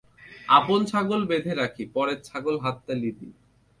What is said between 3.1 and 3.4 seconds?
দি।